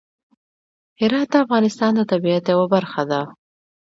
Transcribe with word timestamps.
هرات 0.99 1.27
د 1.31 1.35
افغانستان 1.43 1.91
د 1.95 2.01
طبیعت 2.11 2.45
یوه 2.53 2.67
برخه 2.75 3.01
ده. 3.11 3.21